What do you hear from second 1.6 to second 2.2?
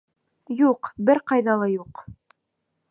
ла юҡ!